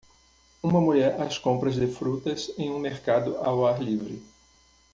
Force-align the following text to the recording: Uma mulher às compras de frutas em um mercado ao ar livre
Uma 0.63 0.81
mulher 0.81 1.21
às 1.21 1.37
compras 1.37 1.75
de 1.75 1.85
frutas 1.85 2.51
em 2.57 2.71
um 2.71 2.79
mercado 2.79 3.37
ao 3.37 3.67
ar 3.67 3.79
livre 3.79 4.19